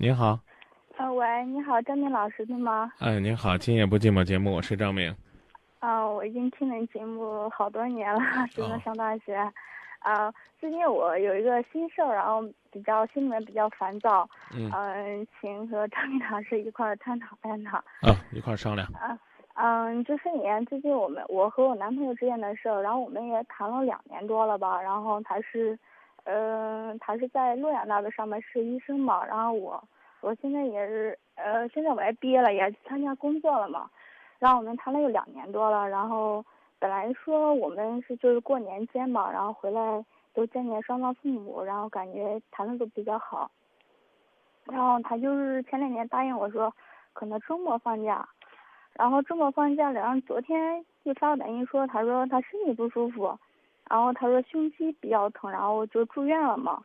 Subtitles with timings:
[0.00, 0.38] 您好，
[0.96, 2.92] 呃，喂，你好，张明老师对吗？
[3.00, 5.12] 哎，您好，今夜不寂寞节目，我是张明。
[5.80, 8.20] 啊、我已经听你节目好多年了，
[8.52, 9.34] 就哦在上大学。
[9.98, 12.40] 啊、最近我有一个心事儿，然后
[12.70, 14.24] 比较心里面比较烦躁，
[14.54, 17.78] 嗯嗯、请和张明老师一块儿探讨探讨。
[17.78, 18.86] 啊，一块儿商量。
[18.92, 19.18] 啊，
[19.54, 25.76] 嗯，就是你最近我们我和我男朋友之间的事儿，然后我们也谈了两年多了吧，然后他是，
[26.30, 29.82] 嗯、他是在洛阳那边上班是医生嘛，然后我
[30.20, 33.88] 我现在也是，呃，现在我也毕业了，也参加工作了嘛，
[34.38, 36.44] 然后我们谈了有两年多了，然后
[36.78, 43.50] 本来说我们是就是过年间嘛，然后回来都见见双方父母，然后感觉谈的都比较好，
[44.64, 46.70] 然后他就是前两年答应我说，
[47.14, 48.28] 可能周末放假。
[48.94, 53.38] 然后周末放假了，然后昨天就发短信说，他说他身体不舒服，
[53.88, 56.82] 然后他说胸肌比较疼，然后就住院了嘛。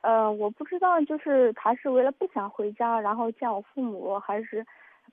[0.00, 4.66] 呃，我不知道，就是他是为了不想回家，然后见我父母，还是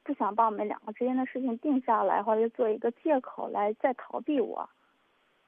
[0.04, 4.68] 不想把我们两个之间的事情定下来，或者做一个借口来再逃避我。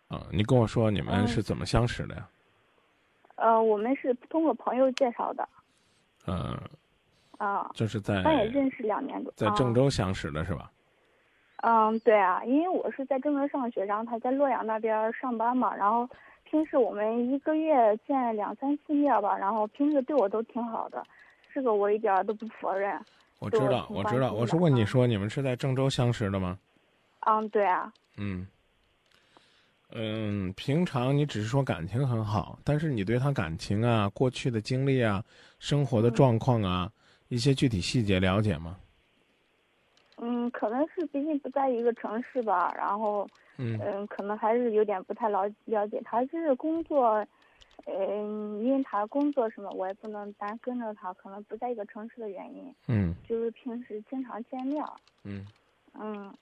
[0.08, 2.28] 啊，你跟我说你们嗯是怎么相识的呀？
[3.36, 5.50] 呃，我们是通过朋友介绍的，
[6.28, 6.58] 嗯、
[7.38, 9.34] 啊、就是在他也认识两年多。
[9.36, 10.72] 在啊郑州相识的是吧？
[11.66, 16.08] 嗯，对啊，因为我是在郑州上学，然后他在洛阳那边儿上班嘛，然后
[16.44, 21.02] 平时我们一个月见两三次面吧，然后平时对我都挺好的，
[21.54, 23.00] 这个我一点儿都不否认。
[23.00, 23.06] 对
[23.40, 26.60] 我知道，我知道，我是问你啊说你们是在郑州相识的吗？
[27.22, 28.46] 嗯，对啊，嗯。
[29.96, 35.24] 嗯，平常你只是说感情很好，但是你对他感情啊、过去的经历啊、
[35.60, 36.92] 生活的嗯状况啊、
[37.30, 38.76] 一些具体细节了解吗？
[40.46, 43.28] 嗯，可能是毕竟不在一个城市吧，然后
[43.58, 43.80] 嗯。
[43.84, 47.26] 嗯，可能还是有点不太了了解他，就是工作，
[47.86, 53.14] 嗯，因为他工作什么，我也不能单跟着他，可能不在一个城市的原因，嗯。
[53.28, 54.84] 就是平时经常见面，
[55.24, 55.46] 嗯，
[56.00, 56.34] 嗯，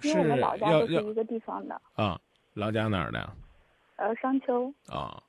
[0.00, 1.80] 是因为我们老家要要都是一个地方的。
[1.94, 2.18] 啊，
[2.54, 3.18] 老家哪儿的？
[3.18, 3.32] 呀？
[3.96, 5.22] 呃，商丘，啊，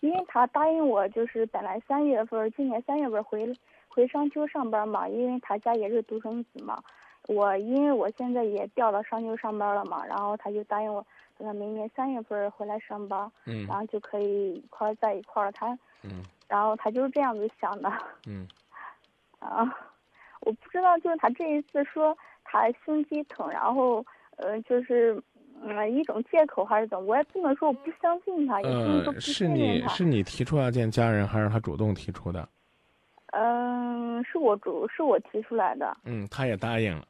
[0.00, 3.46] 因为他答应我，就是本来三月份，今年三月份儿回
[3.92, 6.80] 回商丘上班嘛，因为他家也是独生子嘛。
[7.28, 11.04] 我因为我现在也调到商丘上班了嘛，然后他就答应我，
[11.36, 15.52] 等他明年三月份回来上班，嗯然后就可以一块儿在一块儿。
[15.52, 15.68] 他，
[16.02, 17.92] 嗯然后他就是这样子想的
[18.26, 18.46] 嗯
[19.38, 19.62] 啊。
[20.40, 24.04] 我不知道，就是他这一次说他胸肌疼，然后
[24.36, 25.22] 呃，就是
[25.62, 29.86] 嗯一种借口还是怎么，我也不能说我不相信他，也不能说呃，不是信任他。
[29.86, 32.48] 你是你提出要见家人，还是他主动提出的？
[33.32, 35.96] 嗯，是我主是我提出来的。
[36.04, 37.04] 嗯，他也答应了。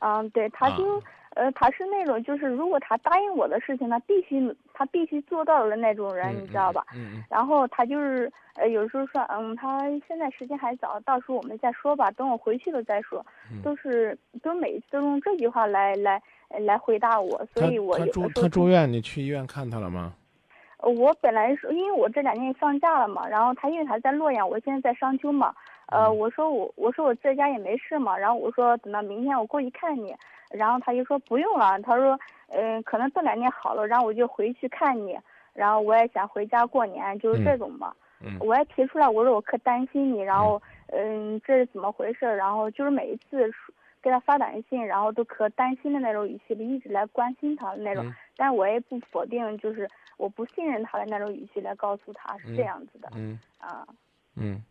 [0.00, 1.02] 嗯，对，他就、啊
[1.34, 6.84] 呃，他是那种就是如果他答应我的事情，他必须他必须做到的那种人，嗯你知道吧？？
[6.94, 13.24] 嗯嗯然后他就是呃，有时候说，嗯，他现在时间还早，到时候我们再说吧，等我回去了再说。
[13.50, 20.14] 嗯都是都每一次都用这句话来来呃来回答我，所以我他他住他住院，你去医院看他了吗？
[20.78, 25.54] 呃我本来是因为我这两天放假了嘛，然后他因为他在洛阳，我现在在商丘嘛，
[25.86, 26.16] 呃，嗯。
[26.18, 30.14] 我说我我说我在家也没事嘛，然后我说等到明天我过去看你，
[30.50, 32.18] 然后他就说不用了，他说
[32.50, 35.18] 嗯、可能这两天好了，然后我就回去看你，
[35.52, 37.92] 然后我也想回家过年，就是这种嘛，
[38.24, 38.38] 嗯。
[38.40, 40.62] 我也提出来，我说我可担心你，然后
[40.92, 43.50] 嗯这是怎么回事，然后就是每一次
[44.00, 48.06] 给他发短信，然后都可担心的那种语气里一直来关心他的那种。
[48.06, 48.14] 嗯。
[48.36, 53.86] 但我也不否定，就是我不信任他的那种语气来告诉他是这样子的，嗯啊，
[54.36, 54.62] 嗯。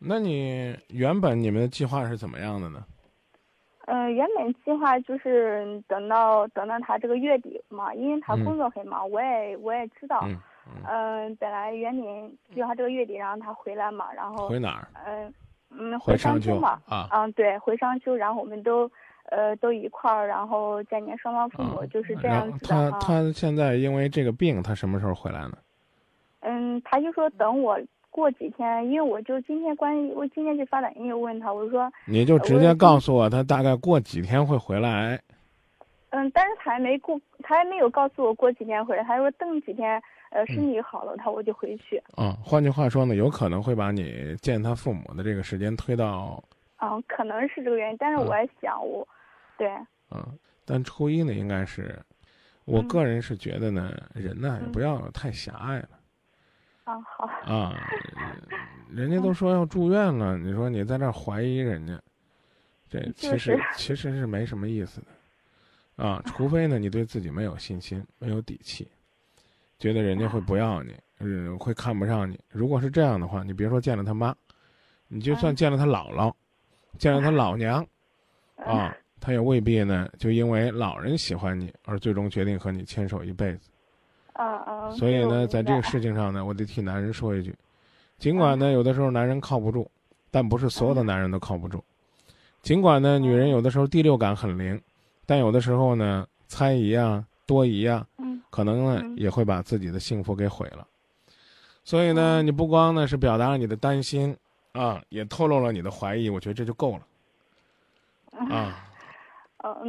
[0.00, 2.84] 那你原本你们的计划是怎么样的呢？
[3.90, 10.28] 嗯、原本计划就是等到等到他这个月底嘛，因为他嗯工作很忙，我也我也知道，
[10.86, 14.88] 嗯本来原本计划这个月底让他回来嘛，然后回哪儿？
[15.06, 15.32] 嗯
[15.70, 18.90] 嗯回商商丘嘛，啊嗯对，回商丘，然后我们都
[19.30, 22.98] 呃都一块儿，然后见见双方父母，啊就是这样子的啊。
[23.00, 25.58] 他现在因为这个病，他什么时候回来呢？
[26.40, 27.78] 嗯，他就说等我
[28.10, 35.20] 过几天，因为我就今天关于我今天就发短信又问他，我说，你就直接告诉我，他大概过几天会回来。
[36.10, 40.00] 嗯，但是他还没过，他还没有告诉我过几天回来，他说等几天，
[40.30, 42.02] 呃，身体好了，他我就回去。
[42.16, 46.42] 嗯，换句话说呢，有可能会把你见他父母的这个时间推到
[46.80, 49.06] 嗯，可能是这个原因，但是嗯我还想我，
[49.58, 49.68] 对，
[50.10, 52.00] 嗯，但初一呢，应该是，
[52.64, 52.88] 我嗯。
[52.88, 55.88] 个人是觉得呢，人呢也不要太狭隘了
[56.84, 57.74] 啊好，啊。
[58.88, 62.00] 人家都说要住院了，你说你在这儿怀疑人家，
[62.88, 68.88] 这其实就是其实是没什么意思的，啊， 除非呢你对自己没有信心，没有底气，
[69.78, 72.38] 觉得人家会不要你，嗯，会看不上你。
[72.48, 74.34] 如果是这样的话，你别说见了他妈，
[75.08, 76.32] 你就算见了他姥姥，
[76.96, 77.86] 见了他老娘，
[78.56, 83.70] 啊，他也未必呢，就因为老人喜欢你而最终决定和你牵手一辈子。
[84.32, 84.90] 啊啊。
[84.92, 87.54] 所以呢，在这个事情上呢，我得替男人说一句，
[88.18, 89.90] 尽管呢，有的时候男人靠不住，
[90.30, 91.82] 但不是所有的男人都靠不住。
[92.62, 94.80] 尽管呢，女人有的时候第六感很灵，
[95.26, 98.06] 但有的时候呢，猜疑啊、多疑啊，
[98.50, 100.86] 可能呢也会把自己的幸福给毁了。
[101.84, 104.36] 所以呢，你不光呢是表达了你的担心
[104.72, 107.02] 啊，也透露了你的怀疑，我觉得这就够了。
[108.54, 108.87] 啊，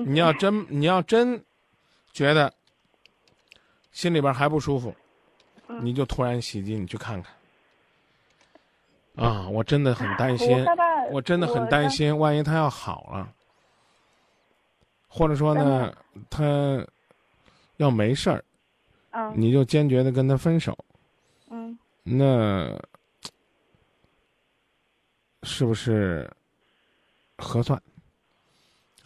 [0.05, 1.43] 你要真你要真
[2.11, 2.51] 觉得
[3.91, 4.95] 心里边还不舒服，
[5.81, 7.33] 你就突然袭击，你去看看。
[9.15, 10.65] 啊，我真的很担心，
[11.11, 13.33] 我真的很担心，万一他要好了，
[15.07, 15.93] 或者说呢，
[16.29, 16.87] 他
[17.77, 18.43] 要没事儿，
[19.35, 20.77] 你就坚决的跟他分手，
[21.49, 22.79] 嗯，那
[25.43, 26.31] 是不是
[27.37, 27.81] 合算？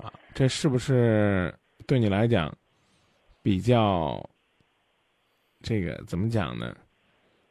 [0.03, 1.53] 啊，这是不是
[1.87, 2.53] 对你来讲
[3.41, 4.21] 比较
[5.61, 6.75] 这个怎么讲呢？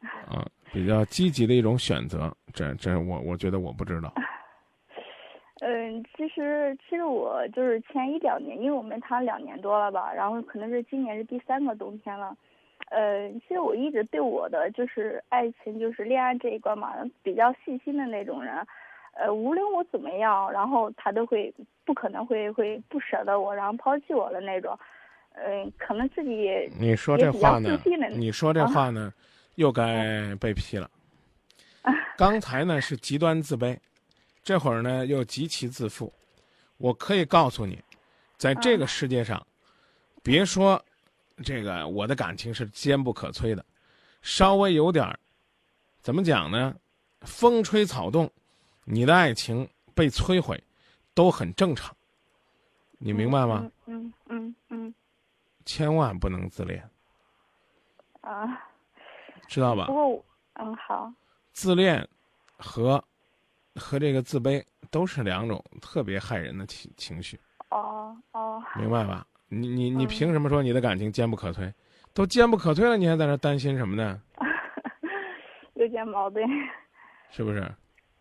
[0.29, 0.47] 啊？
[0.73, 4.11] 比较积极的一种选择，这这我我觉得我不知道。
[5.61, 12.35] 嗯，其实其实我就是前一两年，因为我们谈两年多了吧，然后可能是今年是第三个冬天了。
[12.91, 18.55] 呃，其实我一直对我的就是爱情就是恋爱这一关嘛，比较细心的那种人。
[19.13, 24.79] 呃，无论我怎么样，然后他都会不可能会会不舍得我，然后抛弃我的那种。
[25.35, 27.79] 嗯，可能自己你说这话呢？
[28.11, 29.13] 你说这话呢？
[29.55, 30.91] 又该被批了。
[32.17, 33.79] 刚才呢是极端自卑，
[34.43, 36.13] 这会儿呢又极其自负。
[36.77, 37.79] 我可以告诉你，
[38.37, 39.45] 在这个世界上，
[40.23, 40.83] 别说
[41.45, 43.65] 这个我的感情是坚不可摧的，
[44.21, 45.19] 稍微有点儿
[46.01, 46.75] 怎么讲呢？
[47.23, 48.31] 风吹草动，
[48.85, 50.63] 你的爱情被摧毁，
[51.15, 51.95] 都很正常。
[52.99, 53.71] 你明白吗？
[53.87, 54.95] 嗯嗯嗯。
[55.65, 56.83] 千万不能自恋。
[58.21, 58.47] 啊。
[59.49, 59.87] 知道吧？
[59.87, 60.25] 不，
[60.55, 61.13] 嗯，好。
[61.53, 62.07] 自恋
[62.57, 63.03] 和
[63.75, 67.39] 和这个自卑都是两种特别害人的情情绪。
[67.71, 68.63] 哦哦。
[68.77, 69.27] 明白吧？
[69.49, 71.73] 你你你凭什么说你的感情坚不可摧？
[72.15, 74.21] 都坚不可摧了，你还在那担心什么呢？
[75.75, 76.45] 有点矛盾。
[77.31, 77.61] 是不是？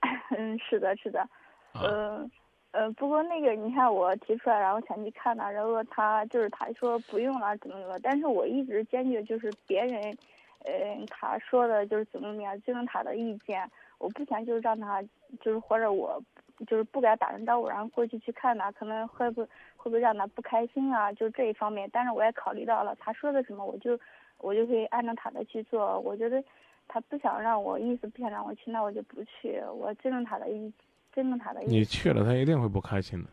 [0.38, 1.26] 嗯，是的，是的。
[1.74, 2.30] 嗯
[2.72, 10.18] 嗯，不过那个，你看我提出来，然后想去看他，然后他就是他说不用了，怎么怎么，但是我一直坚决就是别人。
[10.64, 13.68] 嗯，他说的就是怎么怎么样，尊重他的意见。
[13.98, 15.02] 我不想就是让他，
[15.40, 16.22] 就是或者我，
[16.68, 19.48] 就是不给他打声招呼，然后过去去看他，可能会不会
[19.86, 21.12] 不会让他不开心啊？
[21.14, 21.90] 就是这一方面。
[21.92, 24.00] 但是我也考虑到了他说的什么，我就
[24.38, 26.00] 我就会按照他的去做。
[26.02, 26.44] 我觉得
[26.88, 29.60] 他不想让我，意思不想让我去，那我就不去。
[29.74, 30.72] 我尊重他的意，
[31.12, 31.68] 尊重他的意。
[31.68, 33.30] 你去了，他一定会不开心的。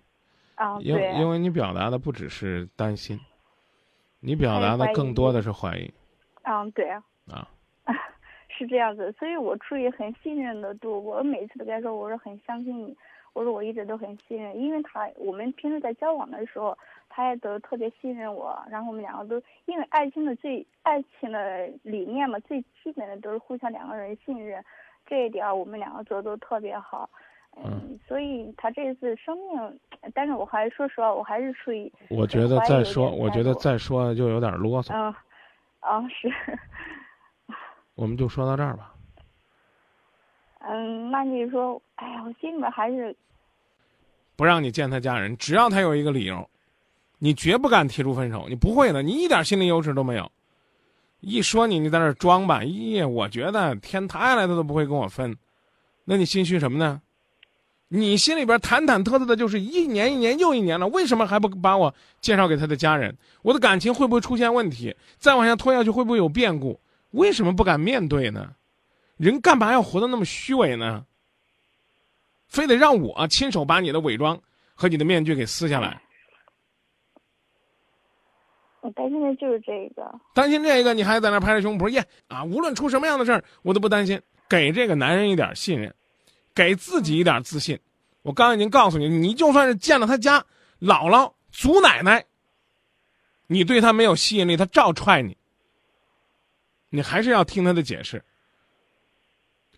[0.56, 3.18] 啊，因为因为你表达的不只是担心，
[4.20, 5.92] 你表达的更多的是怀疑。
[6.42, 6.90] 嗯，对。
[6.90, 7.46] 啊，
[8.48, 10.98] 是这样子，所以我出于很信任的度。
[11.04, 12.96] 我每次都跟他说，我说很相信你，
[13.34, 16.76] 我说我一直都很信任，因为他我们平时在交往的时候，
[17.08, 18.58] 他也都特别信任我。
[18.68, 24.64] 然后我们两个都因为爱情的最爱情的理念嘛，最基本的都是互相两个人信任，
[25.06, 27.08] 这一点我们两个做的都特别好。
[27.64, 29.80] 嗯，所以他这次生命，
[30.14, 34.92] 但是我还是说实话，我还是处于我觉得再说，我觉得再说就有点啰嗦。
[34.94, 35.14] 嗯，
[35.80, 36.32] 啊是。
[37.96, 38.94] 我们就说到这儿吧。
[40.60, 43.16] 嗯，那你说，哎呀，我心里面还是
[44.36, 46.48] 不让你见他家人，只要他有一个理由，
[47.18, 48.46] 你绝不敢提出分手。
[48.48, 50.30] 你不会的，你一点心理优势都没有。
[51.20, 52.60] 一说你，你在那装吧。
[52.60, 55.36] 咦，我觉得天塌下来他都不会跟我分，
[56.04, 57.02] 那你心虚什么呢？
[57.88, 63.16] 你心里边忐忐忑忑的，就是一年一年又一年了，为什么还不把我介绍给他的家人？
[63.42, 64.94] 我的感情会不会出现问题？
[65.18, 66.78] 再往下拖下去会不会有变故？
[67.12, 68.54] 为什么不敢面对呢？
[69.16, 71.04] 人干嘛要活得那么虚伪呢？
[72.46, 74.38] 非得让我亲手把你的伪装
[74.74, 76.00] 和你的面具给撕下来？
[78.80, 80.08] 我担心的就是这个。
[80.34, 82.44] 担心这个，你还在那拍着胸脯耶啊！
[82.44, 84.20] 无论出什么样的事儿，我都不担心。
[84.48, 85.94] 给这个男人一点信任，
[86.58, 87.78] 给自己一点自信。
[88.22, 90.44] 我刚已经告诉你，你就算是见了他家
[90.80, 92.24] 姥姥、祖奶奶，
[93.46, 95.36] 你对他没有吸引力，他照踹你。
[96.90, 98.24] 你还是要听他的解释，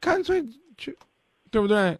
[0.00, 0.42] 干脆
[0.78, 0.96] 去，
[1.50, 1.98] 对不对？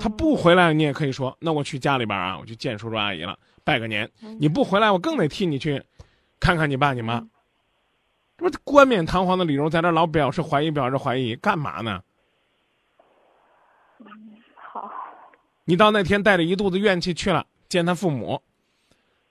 [0.00, 4.10] 他不回来，你也可以说，那我去家里边啊，我去见叔叔阿姨了，拜个年。
[4.40, 5.80] 你不回来，我更得替你去
[6.40, 7.24] 看看你爸你妈。
[8.36, 12.02] 这不冠冕堂皇的理由，在这老表示怀疑，表示怀疑，干嘛呢？
[14.56, 14.90] 好，
[15.64, 18.40] 你到那天带着一肚子怨气去了见他父母，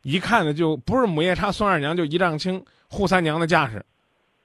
[0.02, 3.86] 一看呢就不是母夜叉孙二娘，就一丈青扈三娘的架势，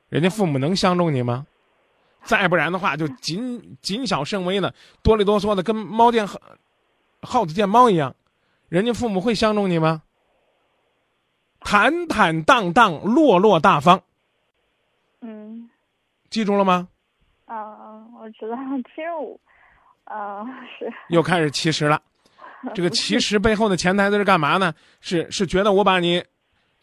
[0.09, 1.47] 人家父母能相中你吗？
[2.25, 6.38] 再不然的话，就谨谨小慎微的，哆里哆嗦的，跟猫见耗
[7.23, 8.14] 耗子见猫一样，
[8.68, 10.02] 人家父母会相中你吗？
[11.61, 14.02] 坦坦荡荡，落落大方，
[15.21, 15.71] 嗯
[16.28, 16.88] 记住了吗？
[17.47, 18.57] 啊，我知道，
[18.95, 19.40] 其实我，
[20.10, 20.46] 嗯
[20.78, 22.00] 是，又开始其实了。
[22.74, 24.74] 这个其实背后的潜台词是干嘛呢？
[25.00, 26.24] 是是觉得我把你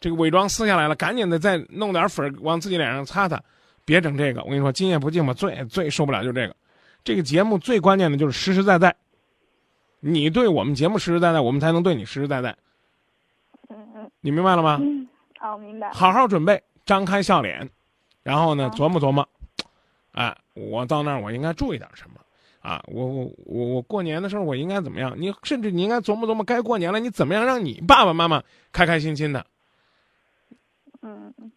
[0.00, 3.38] 这个伪装撕下来了，赶紧的再弄点粉儿往自己脸上擦擦，
[3.84, 4.42] 别整这个。
[4.42, 6.56] 我跟你说，今夜不寂寞最最受不了就是这个。
[7.04, 8.96] 这个节目最关键的就是实实在在，
[10.00, 12.56] 你对我们节目实实在在，我们才能对你实实在在。
[13.68, 14.78] 嗯嗯你明白了吗？
[14.80, 15.06] 嗯，
[15.38, 15.90] 好，明白。
[15.92, 17.68] 好好准备，张开笑脸，
[18.22, 19.28] 然后呢琢磨琢磨，
[20.12, 22.16] 哎，我到那儿我应该注意点什么
[22.66, 22.82] 啊？
[22.88, 25.14] 我我我我过年的时候我应该怎么样？
[25.16, 28.42] 你甚至你应该琢磨琢磨，该过年了，你怎么样让你爸爸妈妈
[28.72, 29.46] 开开心心的？
[31.02, 31.52] 嗯嗯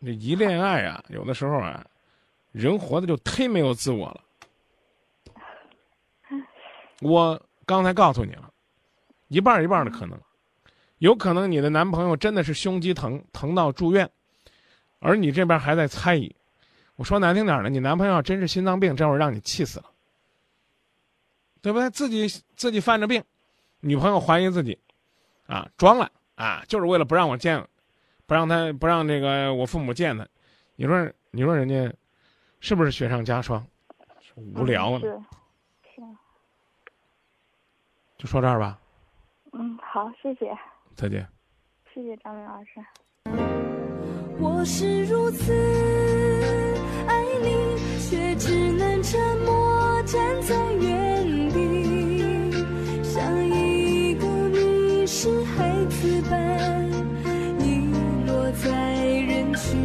[0.00, 1.84] 这一恋爱啊，有的时候啊，
[2.52, 4.20] 人活的就忒没有自我了。
[7.02, 8.50] 我刚才告诉你了，
[9.26, 10.18] 一半儿一半儿的可能，
[10.98, 14.08] 有可能你的男朋友真的是胸肌疼，疼到住院，
[15.00, 16.34] 而你这边还在猜疑。
[16.98, 19.84] 我说难听点儿的，你男朋友要真是心脏病，这会儿让你气死了，
[21.62, 21.88] 对不对？
[21.90, 22.26] 自己
[22.56, 23.22] 自己犯着病，
[23.78, 24.76] 女朋友怀疑自己，
[25.46, 27.64] 啊，装了啊，就是为了不让我见，
[28.26, 30.26] 不让他不让这个我父母见他。
[30.74, 31.94] 你说你说人家
[32.58, 33.64] 是不是雪上加霜？
[34.56, 35.06] 无聊呢，是
[35.94, 36.02] 是，
[38.18, 38.76] 就说这儿吧，
[39.52, 40.50] 嗯，好，谢谢，
[40.96, 41.24] 再见。
[41.94, 42.84] 谢谢张明老师。
[44.40, 45.52] 我是如此
[47.42, 47.46] 你，
[48.08, 52.52] 却只能沉默站在原地，
[53.02, 56.88] 像一个迷失孩子般
[57.60, 57.90] 遗
[58.26, 59.78] 落在人群。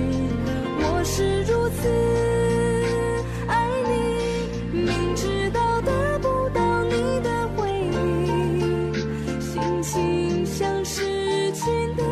[0.80, 1.88] 我是如此
[3.48, 3.92] 爱你，
[4.72, 8.94] 明知道得不到你的回应，
[9.40, 12.04] 心情像失群的